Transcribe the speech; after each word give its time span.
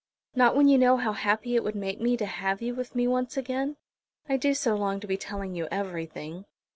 "Not 0.33 0.55
when 0.55 0.67
you 0.67 0.79
know 0.79 0.97
how 0.97 1.13
happy 1.13 1.53
it 1.55 1.63
would 1.63 1.75
make 1.75 2.01
me 2.01 2.17
to 2.17 2.25
have 2.25 2.59
you 2.59 2.73
with 2.73 2.95
me 2.95 3.07
once 3.07 3.37
again. 3.37 3.77
I 4.27 4.35
do 4.35 4.55
so 4.55 4.75
long 4.75 4.99
to 5.01 5.05
be 5.05 5.15
telling 5.15 5.53
you 5.53 5.67
everything." 5.69 6.45